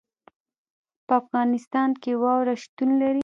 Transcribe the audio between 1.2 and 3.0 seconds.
افغانستان کې واوره شتون